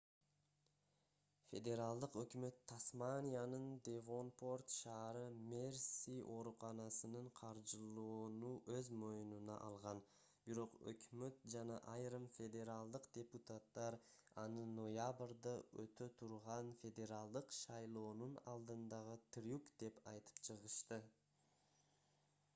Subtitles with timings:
[1.47, 4.93] федералдык өкмөт тасманиянын девонпорт ш
[5.51, 10.01] мерси ооруканасын каржылоону өз мойнуна алган
[10.47, 13.97] бирок өкмөт жана айрым федералдык депутаттар
[14.47, 15.53] аны ноябрда
[15.85, 20.99] өтө турган федералдык шайлоонун алдындагы трюк деп айтып чыгышты